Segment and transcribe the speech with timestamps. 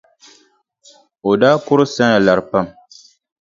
[1.29, 2.65] O daa kuri Sana lari pam.